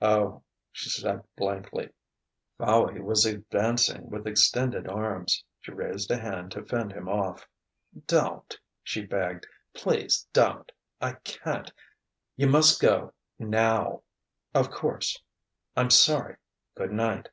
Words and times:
"Oh..." 0.00 0.42
she 0.72 0.88
said 0.88 1.24
blankly. 1.36 1.90
Fowey 2.58 3.02
was 3.02 3.26
advancing, 3.26 4.08
with 4.08 4.26
extended 4.26 4.88
arms. 4.88 5.44
She 5.60 5.72
raised 5.72 6.10
a 6.10 6.16
hand 6.16 6.52
to 6.52 6.64
fend 6.64 6.92
him 6.94 7.06
off. 7.06 7.46
"Don't!" 8.06 8.58
she 8.82 9.04
begged. 9.04 9.46
"Please 9.74 10.26
don't. 10.32 10.72
I 11.02 11.16
can't.... 11.24 11.70
You 12.34 12.46
must 12.46 12.80
go, 12.80 13.12
now 13.38 14.02
of 14.54 14.70
course. 14.70 15.20
I'm 15.76 15.90
sorry. 15.90 16.36
Good 16.74 16.92
night." 16.92 17.28